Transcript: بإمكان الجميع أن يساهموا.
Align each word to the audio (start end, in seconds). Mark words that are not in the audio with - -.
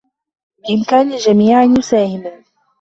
بإمكان 0.63 1.11
الجميع 1.13 1.63
أن 1.63 1.77
يساهموا. 1.77 2.41